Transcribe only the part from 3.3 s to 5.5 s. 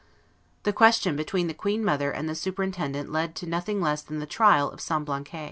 to nothing less than the trial of Semblancay.